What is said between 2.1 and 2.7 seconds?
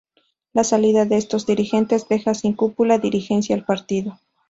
sin